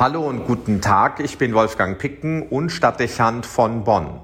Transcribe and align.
Hallo 0.00 0.26
und 0.26 0.46
guten 0.46 0.80
Tag, 0.80 1.20
ich 1.20 1.36
bin 1.36 1.52
Wolfgang 1.52 1.98
Picken 1.98 2.40
und 2.40 2.70
Stadtdechant 2.70 3.44
von 3.44 3.84
Bonn. 3.84 4.22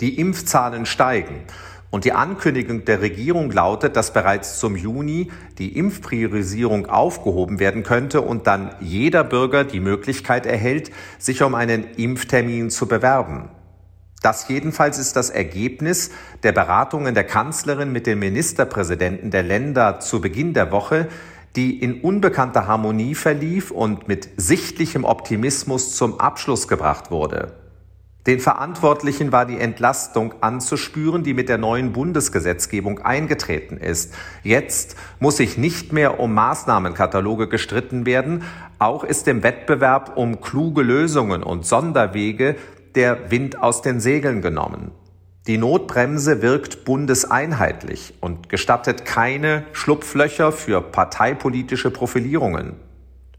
Die 0.00 0.20
Impfzahlen 0.20 0.86
steigen 0.86 1.42
und 1.90 2.04
die 2.04 2.12
Ankündigung 2.12 2.84
der 2.84 3.00
Regierung 3.02 3.50
lautet, 3.50 3.96
dass 3.96 4.12
bereits 4.12 4.60
zum 4.60 4.76
Juni 4.76 5.32
die 5.58 5.76
Impfpriorisierung 5.76 6.86
aufgehoben 6.86 7.58
werden 7.58 7.82
könnte 7.82 8.20
und 8.20 8.46
dann 8.46 8.76
jeder 8.78 9.24
Bürger 9.24 9.64
die 9.64 9.80
Möglichkeit 9.80 10.46
erhält, 10.46 10.92
sich 11.18 11.42
um 11.42 11.56
einen 11.56 11.82
Impftermin 11.96 12.70
zu 12.70 12.86
bewerben. 12.86 13.50
Das 14.22 14.46
jedenfalls 14.46 14.98
ist 14.98 15.16
das 15.16 15.30
Ergebnis 15.30 16.12
der 16.44 16.52
Beratungen 16.52 17.14
der 17.14 17.24
Kanzlerin 17.24 17.90
mit 17.90 18.06
den 18.06 18.20
Ministerpräsidenten 18.20 19.32
der 19.32 19.42
Länder 19.42 19.98
zu 19.98 20.20
Beginn 20.20 20.54
der 20.54 20.70
Woche, 20.70 21.08
die 21.56 21.82
in 21.82 22.00
unbekannter 22.00 22.66
Harmonie 22.66 23.14
verlief 23.14 23.70
und 23.70 24.08
mit 24.08 24.28
sichtlichem 24.36 25.04
Optimismus 25.04 25.96
zum 25.96 26.20
Abschluss 26.20 26.68
gebracht 26.68 27.10
wurde. 27.10 27.52
Den 28.28 28.40
Verantwortlichen 28.40 29.32
war 29.32 29.46
die 29.46 29.58
Entlastung 29.58 30.34
anzuspüren, 30.42 31.22
die 31.22 31.32
mit 31.32 31.48
der 31.48 31.56
neuen 31.56 31.92
Bundesgesetzgebung 31.92 32.98
eingetreten 32.98 33.78
ist. 33.78 34.12
Jetzt 34.42 34.96
muss 35.18 35.38
sich 35.38 35.56
nicht 35.56 35.94
mehr 35.94 36.20
um 36.20 36.34
Maßnahmenkataloge 36.34 37.48
gestritten 37.48 38.04
werden, 38.04 38.42
auch 38.78 39.02
ist 39.02 39.28
im 39.28 39.42
Wettbewerb 39.42 40.16
um 40.16 40.42
kluge 40.42 40.82
Lösungen 40.82 41.42
und 41.42 41.64
Sonderwege 41.64 42.56
der 42.94 43.30
Wind 43.30 43.62
aus 43.62 43.80
den 43.80 43.98
Segeln 43.98 44.42
genommen. 44.42 44.90
Die 45.48 45.56
Notbremse 45.56 46.42
wirkt 46.42 46.84
bundeseinheitlich 46.84 48.12
und 48.20 48.50
gestattet 48.50 49.06
keine 49.06 49.64
Schlupflöcher 49.72 50.52
für 50.52 50.82
parteipolitische 50.82 51.90
Profilierungen. 51.90 52.74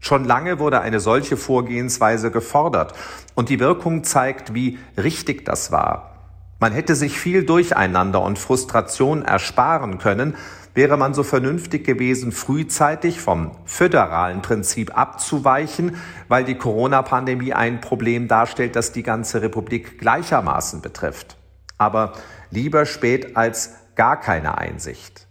Schon 0.00 0.24
lange 0.24 0.58
wurde 0.58 0.80
eine 0.80 0.98
solche 0.98 1.36
Vorgehensweise 1.36 2.32
gefordert 2.32 2.94
und 3.36 3.48
die 3.48 3.60
Wirkung 3.60 4.02
zeigt, 4.02 4.54
wie 4.54 4.80
richtig 4.96 5.44
das 5.44 5.70
war. 5.70 6.16
Man 6.58 6.72
hätte 6.72 6.96
sich 6.96 7.16
viel 7.16 7.44
Durcheinander 7.44 8.22
und 8.22 8.40
Frustration 8.40 9.22
ersparen 9.22 9.98
können, 9.98 10.34
wäre 10.74 10.96
man 10.96 11.14
so 11.14 11.22
vernünftig 11.22 11.84
gewesen, 11.86 12.32
frühzeitig 12.32 13.20
vom 13.20 13.52
föderalen 13.66 14.42
Prinzip 14.42 14.98
abzuweichen, 14.98 15.94
weil 16.26 16.42
die 16.42 16.56
Corona-Pandemie 16.56 17.52
ein 17.52 17.80
Problem 17.80 18.26
darstellt, 18.26 18.74
das 18.74 18.90
die 18.90 19.04
ganze 19.04 19.42
Republik 19.42 20.00
gleichermaßen 20.00 20.80
betrifft 20.82 21.36
aber 21.80 22.12
lieber 22.50 22.84
spät 22.84 23.36
als 23.36 23.74
gar 23.96 24.20
keine 24.20 24.58
Einsicht. 24.58 25.26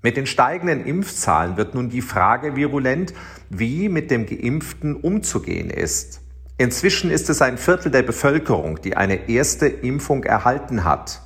Mit 0.00 0.16
den 0.16 0.26
steigenden 0.26 0.84
Impfzahlen 0.84 1.56
wird 1.56 1.74
nun 1.74 1.90
die 1.90 2.02
Frage 2.02 2.56
virulent, 2.56 3.12
wie 3.50 3.88
mit 3.88 4.10
dem 4.10 4.26
Geimpften 4.26 4.96
umzugehen 4.96 5.70
ist. 5.70 6.20
Inzwischen 6.56 7.10
ist 7.10 7.28
es 7.28 7.42
ein 7.42 7.58
Viertel 7.58 7.90
der 7.90 8.02
Bevölkerung, 8.02 8.80
die 8.80 8.96
eine 8.96 9.28
erste 9.28 9.66
Impfung 9.66 10.24
erhalten 10.24 10.84
hat. 10.84 11.22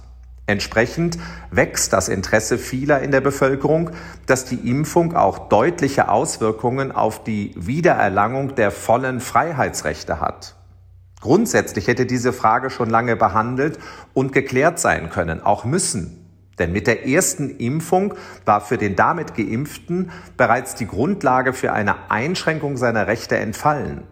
Entsprechend 0.47 1.19
wächst 1.51 1.93
das 1.93 2.09
Interesse 2.09 2.59
vieler 2.59 3.01
in 3.01 3.13
der 3.13 3.20
Bevölkerung, 3.20 3.91
dass 4.27 4.45
die 4.45 4.69
Impfung 4.69 5.15
auch 5.15 5.48
deutliche 5.48 6.09
Auswirkungen 6.09 6.91
auf 6.91 7.23
die 7.23 7.55
Wiedererlangung 7.57 8.57
der 8.57 8.70
vollen 8.73 9.20
Freiheitsrechte 9.20 10.20
hat. 10.20 10.57
Grundsätzlich 11.23 11.87
hätte 11.87 12.05
diese 12.05 12.33
Frage 12.33 12.69
schon 12.69 12.91
lange 12.91 13.15
behandelt 13.15 13.78
und 14.12 14.33
geklärt 14.33 14.81
sein 14.81 15.09
können, 15.09 15.41
auch 15.41 15.64
müssen. 15.64 16.19
Denn 16.59 16.73
mit 16.73 16.89
der 16.89 17.06
ersten 17.06 17.48
Impfung 17.48 18.14
war 18.45 18.61
für 18.61 18.77
den 18.77 18.97
damit 18.97 19.37
geimpften 19.37 20.11
bereits 20.37 20.75
die 20.75 20.87
Grundlage 20.87 21.53
für 21.53 21.73
eine 21.73 22.11
Einschränkung 22.11 22.77
seiner 22.77 23.06
Rechte 23.06 23.37
entfallen. 23.37 24.03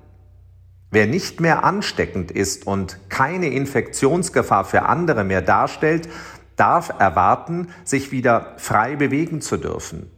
Wer 0.92 1.08
nicht 1.08 1.40
mehr 1.40 1.64
ansteckend 1.64 2.30
ist 2.30 2.66
und 2.66 2.98
keine 3.08 3.48
Infektionsgefahr 3.48 4.64
für 4.64 4.82
andere 4.82 5.24
mehr 5.24 5.42
darstellt, 5.42 6.08
darf 6.54 6.92
erwarten, 6.96 7.70
sich 7.82 8.12
wieder 8.12 8.54
frei 8.56 8.94
bewegen 8.94 9.40
zu 9.40 9.56
dürfen. 9.56 10.10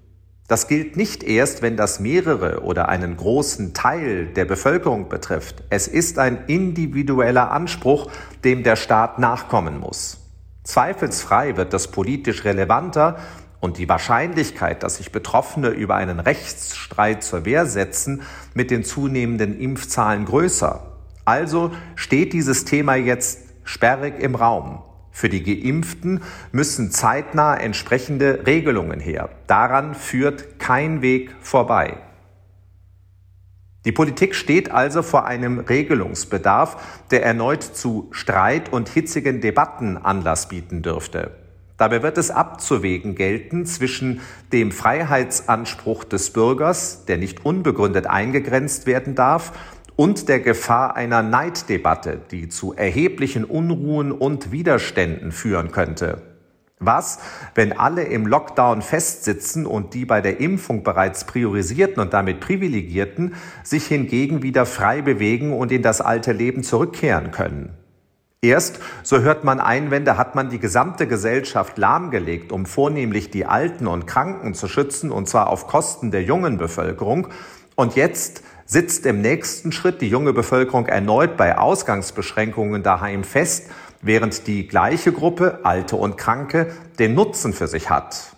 Das 0.49 0.69
gilt 0.69 0.97
nicht 0.97 1.23
erst, 1.23 1.63
wenn 1.63 1.77
das 1.77 2.01
mehrere 2.01 2.63
oder 2.63 2.89
einen 2.89 3.17
großen 3.17 3.75
Teil 3.75 4.27
der 4.27 4.45
Bevölkerung 4.45 5.09
betrifft. 5.09 5.63
Es 5.71 5.89
ist 5.89 6.19
ein 6.19 6.45
individueller 6.47 7.51
Anspruch, 7.51 8.11
dem 8.45 8.63
der 8.63 8.77
Staat 8.77 9.19
nachkommen 9.19 9.79
muss. 9.79 10.19
Zweifelsfrei 10.65 11.57
wird 11.57 11.73
das 11.73 11.89
politisch 11.89 12.45
relevanter 12.45 13.19
und 13.61 13.79
die 13.79 13.89
Wahrscheinlichkeit, 13.89 14.83
dass 14.83 14.97
sich 14.97 15.13
Betroffene 15.13 15.69
über 15.69 15.95
einen 15.95 16.21
Rechtsstreit 16.21 17.23
zur 17.23 17.45
Wehr 17.45 17.65
setzen, 17.67 18.23
mit 18.55 18.71
den 18.71 18.85
zunehmenden 18.85 19.59
Impfzahlen 19.59 20.25
größer. 20.25 20.83
Also 21.25 21.71
steht 21.95 22.33
dieses 22.33 22.65
Thema 22.65 22.97
jetzt 22.97 23.39
sperrig 23.65 24.21
im 24.21 24.35
Raum. 24.35 24.83
Für 25.13 25.29
die 25.29 25.43
Geimpften 25.43 26.23
müssen 26.51 26.91
zeitnah 26.91 27.55
entsprechende 27.55 28.47
Regelungen 28.47 28.99
her. 28.99 29.29
Daran 29.47 29.95
führt 29.95 30.59
kein 30.59 31.03
Weg 31.03 31.35
vorbei. 31.41 31.99
Die 33.85 33.93
Politik 33.93 34.35
steht 34.35 34.71
also 34.71 35.03
vor 35.03 35.27
einem 35.27 35.59
Regelungsbedarf, 35.59 37.03
der 37.11 37.25
erneut 37.25 37.63
zu 37.63 38.09
Streit 38.13 38.73
und 38.73 38.89
hitzigen 38.89 39.41
Debatten 39.41 39.97
Anlass 39.97 40.49
bieten 40.49 40.83
dürfte. 40.83 41.33
Dabei 41.79 42.03
wird 42.03 42.17
es 42.17 42.31
abzuwägen 42.31 43.17
gelten 43.17 43.67
zwischen 43.67 44.21
dem 44.53 44.71
Freiheitsanspruch 44.71 46.05
des 46.05 46.33
Bürgers, 46.33 47.07
der 47.07 47.19
nicht 47.19 47.45
unbegründet 47.45 48.07
eingegrenzt 48.07 48.87
werden 48.87 49.17
darf, 49.17 49.53
und 49.97 50.29
der 50.29 50.41
Gefahr 50.41 50.97
einer 50.97 51.23
Neiddebatte, 51.23 52.21
die 52.31 52.49
zu 52.49 52.75
erheblichen 52.75 53.45
Unruhen 53.45 54.13
und 54.13 54.53
Widerständen 54.53 55.33
führen 55.33 55.71
könnte. 55.71 56.23
Was, 56.85 57.21
wenn 57.55 57.79
alle 57.79 58.03
im 58.03 58.27
Lockdown 58.27 58.83
festsitzen 58.83 59.67
und 59.67 59.95
die 59.95 60.05
bei 60.05 60.21
der 60.21 60.41
Impfung 60.41 60.83
bereits 60.83 61.25
priorisierten 61.25 62.03
und 62.03 62.13
damit 62.13 62.41
privilegierten 62.41 63.35
sich 63.63 63.87
hingegen 63.87 64.43
wieder 64.43 64.67
frei 64.67 65.01
bewegen 65.01 65.53
und 65.53 65.71
in 65.71 65.83
das 65.83 66.01
alte 66.01 66.33
Leben 66.33 66.65
zurückkehren 66.65 67.31
können? 67.31 67.75
Erst, 68.45 68.81
so 69.05 69.21
hört 69.21 69.45
man 69.45 69.61
Einwände, 69.61 70.17
hat 70.17 70.35
man 70.35 70.51
die 70.51 70.59
gesamte 70.59 71.07
Gesellschaft 71.07 71.79
lahmgelegt, 71.79 72.51
um 72.51 72.67
vornehmlich 72.67 73.31
die 73.31 73.47
Alten 73.47 73.87
und 73.87 74.09
Kranken 74.09 74.53
zu 74.55 74.67
schützen, 74.67 75.13
und 75.13 75.29
zwar 75.29 75.49
auf 75.49 75.69
Kosten 75.69 76.11
der 76.11 76.25
jungen 76.25 76.59
Bevölkerung. 76.59 77.29
Und 77.77 77.95
jetzt 77.95 78.43
sitzt 78.73 79.05
im 79.05 79.21
nächsten 79.21 79.71
Schritt 79.71 80.01
die 80.01 80.09
junge 80.09 80.33
Bevölkerung 80.33 80.87
erneut 80.87 81.37
bei 81.37 81.59
Ausgangsbeschränkungen 81.59 82.83
daheim 82.83 83.23
fest, 83.23 83.71
während 84.01 84.47
die 84.47 84.67
gleiche 84.67 85.13
Gruppe, 85.13 85.61
Alte 85.63 85.97
und 85.97 86.17
Kranke, 86.17 86.73
den 86.99 87.15
Nutzen 87.15 87.53
für 87.53 87.67
sich 87.67 87.91
hat. 87.91 88.35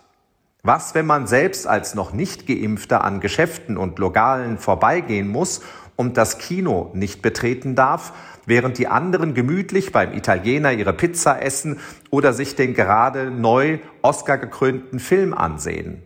Was, 0.61 0.93
wenn 0.93 1.05
man 1.05 1.25
selbst 1.25 1.67
als 1.67 1.95
noch 1.95 2.11
nicht 2.11 2.47
geimpfter 2.47 3.05
an 3.05 3.21
Geschäften 3.21 3.77
und 3.77 3.97
Lokalen 3.97 4.57
vorbeigehen 4.57 5.29
muss 5.29 5.61
und 5.95 6.17
das 6.17 6.37
Kino 6.37 6.91
nicht 6.93 7.21
betreten 7.21 7.75
darf, 7.75 8.11
während 8.45 8.77
die 8.77 8.87
anderen 8.87 9.35
gemütlich 9.35 9.93
beim 9.93 10.11
Italiener 10.11 10.73
ihre 10.73 10.91
Pizza 10.91 11.41
essen 11.41 11.79
oder 12.09 12.33
sich 12.33 12.57
den 12.57 12.73
gerade 12.73 13.31
neu 13.31 13.79
Oscar 14.01 14.37
gekrönten 14.37 14.99
Film 14.99 15.33
ansehen? 15.33 16.03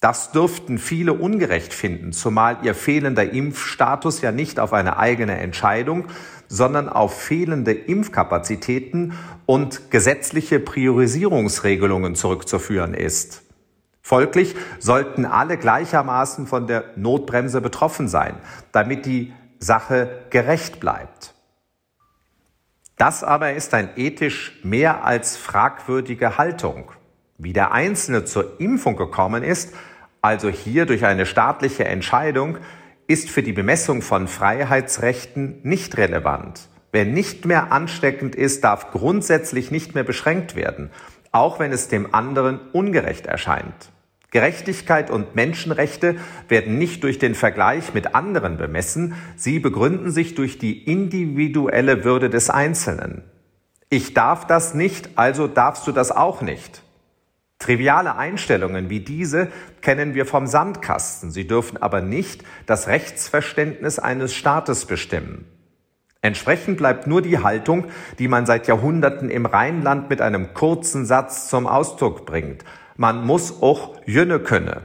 Das 0.00 0.32
dürften 0.32 0.78
viele 0.78 1.12
ungerecht 1.12 1.74
finden, 1.74 2.12
zumal 2.12 2.58
ihr 2.62 2.74
fehlender 2.74 3.30
Impfstatus 3.30 4.22
ja 4.22 4.32
nicht 4.32 4.58
auf 4.58 4.72
eine 4.72 4.96
eigene 4.96 5.38
Entscheidung, 5.38 6.06
sondern 6.48 6.88
auf 6.88 7.20
fehlende 7.20 7.72
Impfkapazitäten 7.72 9.12
und 9.44 9.90
gesetzliche 9.90 10.58
Priorisierungsregelungen 10.58 12.14
zurückzuführen 12.14 12.94
ist. 12.94 13.42
Folglich 14.00 14.56
sollten 14.78 15.26
alle 15.26 15.58
gleichermaßen 15.58 16.46
von 16.46 16.66
der 16.66 16.84
Notbremse 16.96 17.60
betroffen 17.60 18.08
sein, 18.08 18.36
damit 18.72 19.04
die 19.04 19.34
Sache 19.58 20.22
gerecht 20.30 20.80
bleibt. 20.80 21.34
Das 22.96 23.22
aber 23.22 23.52
ist 23.52 23.74
ein 23.74 23.90
ethisch 23.96 24.58
mehr 24.62 25.04
als 25.04 25.36
fragwürdige 25.36 26.38
Haltung. 26.38 26.90
Wie 27.36 27.52
der 27.52 27.72
Einzelne 27.72 28.24
zur 28.24 28.60
Impfung 28.60 28.96
gekommen 28.96 29.42
ist, 29.42 29.74
also 30.22 30.48
hier 30.48 30.86
durch 30.86 31.04
eine 31.04 31.26
staatliche 31.26 31.84
Entscheidung, 31.84 32.58
ist 33.06 33.30
für 33.30 33.42
die 33.42 33.52
Bemessung 33.52 34.02
von 34.02 34.28
Freiheitsrechten 34.28 35.60
nicht 35.62 35.96
relevant. 35.96 36.68
Wer 36.92 37.04
nicht 37.04 37.44
mehr 37.44 37.72
ansteckend 37.72 38.34
ist, 38.34 38.64
darf 38.64 38.90
grundsätzlich 38.90 39.70
nicht 39.70 39.94
mehr 39.94 40.04
beschränkt 40.04 40.56
werden, 40.56 40.90
auch 41.32 41.58
wenn 41.58 41.72
es 41.72 41.88
dem 41.88 42.14
anderen 42.14 42.60
ungerecht 42.72 43.26
erscheint. 43.26 43.90
Gerechtigkeit 44.30 45.10
und 45.10 45.34
Menschenrechte 45.34 46.16
werden 46.48 46.78
nicht 46.78 47.02
durch 47.02 47.18
den 47.18 47.34
Vergleich 47.34 47.94
mit 47.94 48.14
anderen 48.14 48.58
bemessen, 48.58 49.14
sie 49.36 49.58
begründen 49.58 50.12
sich 50.12 50.36
durch 50.36 50.58
die 50.58 50.84
individuelle 50.84 52.04
Würde 52.04 52.30
des 52.30 52.48
Einzelnen. 52.48 53.24
Ich 53.88 54.14
darf 54.14 54.46
das 54.46 54.72
nicht, 54.72 55.10
also 55.16 55.48
darfst 55.48 55.86
du 55.88 55.92
das 55.92 56.12
auch 56.12 56.42
nicht. 56.42 56.82
Triviale 57.60 58.16
Einstellungen 58.16 58.88
wie 58.88 59.00
diese 59.00 59.48
kennen 59.82 60.14
wir 60.14 60.24
vom 60.24 60.46
Sandkasten, 60.46 61.30
sie 61.30 61.46
dürfen 61.46 61.76
aber 61.80 62.00
nicht 62.00 62.42
das 62.64 62.88
Rechtsverständnis 62.88 63.98
eines 63.98 64.34
Staates 64.34 64.86
bestimmen. 64.86 65.44
Entsprechend 66.22 66.78
bleibt 66.78 67.06
nur 67.06 67.20
die 67.20 67.38
Haltung, 67.38 67.84
die 68.18 68.28
man 68.28 68.46
seit 68.46 68.66
Jahrhunderten 68.66 69.28
im 69.28 69.44
Rheinland 69.44 70.08
mit 70.08 70.22
einem 70.22 70.54
kurzen 70.54 71.04
Satz 71.04 71.48
zum 71.48 71.66
Ausdruck 71.66 72.24
bringt. 72.24 72.64
Man 72.96 73.26
muss 73.26 73.62
auch 73.62 73.94
Jünne 74.06 74.40
könne. 74.40 74.80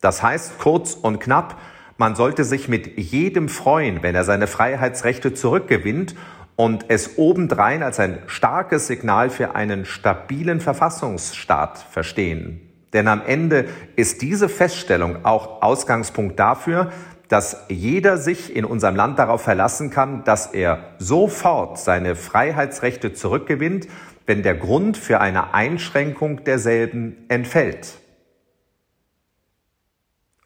Das 0.00 0.22
heißt 0.22 0.58
kurz 0.58 0.94
und 0.94 1.20
knapp, 1.20 1.60
man 1.98 2.16
sollte 2.16 2.44
sich 2.44 2.66
mit 2.66 2.98
jedem 2.98 3.50
freuen, 3.50 4.02
wenn 4.02 4.14
er 4.14 4.24
seine 4.24 4.46
Freiheitsrechte 4.46 5.34
zurückgewinnt 5.34 6.14
und 6.56 6.86
es 6.88 7.18
obendrein 7.18 7.82
als 7.82 8.00
ein 8.00 8.18
starkes 8.26 8.86
Signal 8.86 9.30
für 9.30 9.54
einen 9.54 9.84
stabilen 9.84 10.60
Verfassungsstaat 10.60 11.78
verstehen. 11.78 12.62
Denn 12.92 13.08
am 13.08 13.22
Ende 13.26 13.66
ist 13.94 14.22
diese 14.22 14.48
Feststellung 14.48 15.24
auch 15.24 15.60
Ausgangspunkt 15.62 16.38
dafür, 16.38 16.90
dass 17.28 17.64
jeder 17.68 18.18
sich 18.18 18.54
in 18.54 18.64
unserem 18.64 18.96
Land 18.96 19.18
darauf 19.18 19.42
verlassen 19.42 19.90
kann, 19.90 20.24
dass 20.24 20.46
er 20.46 20.94
sofort 20.98 21.78
seine 21.78 22.16
Freiheitsrechte 22.16 23.12
zurückgewinnt, 23.12 23.88
wenn 24.24 24.42
der 24.42 24.54
Grund 24.54 24.96
für 24.96 25.20
eine 25.20 25.52
Einschränkung 25.52 26.44
derselben 26.44 27.26
entfällt. 27.28 27.98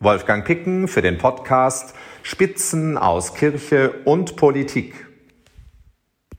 Wolfgang 0.01 0.45
Picken 0.45 0.89
für 0.89 1.03
den 1.03 1.19
Podcast 1.19 1.95
Spitzen 2.23 2.97
aus 2.97 3.35
Kirche 3.35 3.93
und 4.05 4.37
Politik. 4.37 5.10